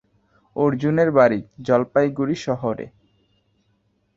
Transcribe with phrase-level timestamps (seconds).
[0.55, 2.85] অর্জুনের বাড়ি জলপাইগুড়ি শহরে।